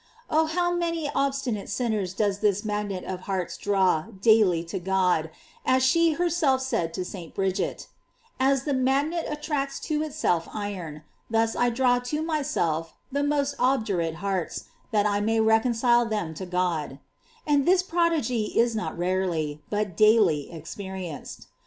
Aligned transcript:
Oh, 0.31 0.47
how 0.47 0.73
many 0.73 1.11
obstinate 1.13 1.69
sinners 1.69 2.15
does 2.15 2.39
this 2.39 2.65
magnet 2.65 3.03
of 3.03 3.19
hearts 3.29 3.55
draw 3.55 4.05
daily 4.19 4.63
to 4.63 4.79
God, 4.79 5.29
as 5.63 5.83
she 5.83 6.13
herself 6.13 6.61
said 6.63 6.91
to 6.95 7.05
St. 7.05 7.35
Bridget: 7.35 7.85
"As 8.39 8.63
the 8.63 8.73
magnet 8.73 9.27
attracts 9.29 9.79
to 9.81 10.01
itself 10.01 10.49
iron, 10.51 11.03
thus 11.29 11.55
I 11.55 11.69
draw 11.69 11.99
to 11.99 12.23
myself 12.23 12.95
the 13.11 13.21
most 13.23 13.53
obdurate 13.59 14.15
hearts, 14.15 14.63
that 14.89 15.05
I 15.05 15.19
may 15.21 15.39
reconcile 15.39 16.07
them 16.07 16.33
to 16.33 16.47
God;f" 16.47 16.97
and 17.45 17.67
this 17.67 17.83
prodigy 17.83 18.57
is 18.57 18.75
not 18.75 18.97
rarely, 18.97 19.61
but 19.69 19.95
daily 19.95 20.49
ex 20.51 20.73
perienced. 20.73 21.45